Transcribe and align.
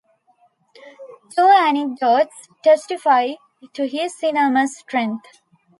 Two 1.35 1.43
anecdotes 1.47 2.47
testify 2.63 3.33
to 3.73 3.87
his 3.87 4.15
enormous 4.23 4.75
strength. 4.79 5.27